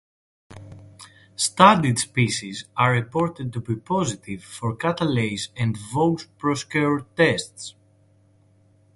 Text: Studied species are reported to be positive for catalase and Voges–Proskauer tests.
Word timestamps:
Studied 1.35 1.99
species 1.99 2.65
are 2.75 2.91
reported 2.91 3.53
to 3.53 3.61
be 3.61 3.75
positive 3.75 4.43
for 4.43 4.75
catalase 4.75 5.49
and 5.55 5.77
Voges–Proskauer 5.77 7.05
tests. 7.15 7.75